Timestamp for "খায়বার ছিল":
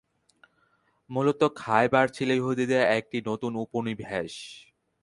1.55-2.29